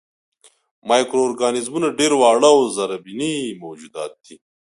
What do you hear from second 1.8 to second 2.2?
ډېر